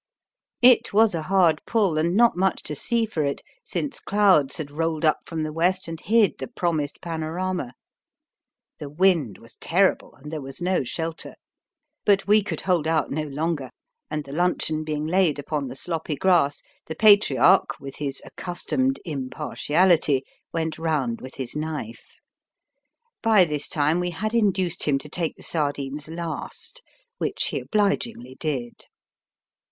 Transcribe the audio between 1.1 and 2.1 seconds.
a hard pull